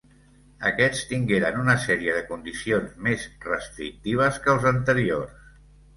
Aquests 0.69 1.01
tingueren 1.09 1.59
una 1.65 1.75
sèrie 1.83 2.15
de 2.17 2.23
condicions 2.31 2.95
més 3.09 3.27
restrictives 3.49 4.41
que 4.47 4.53
els 4.55 4.67
anteriors. 4.75 5.37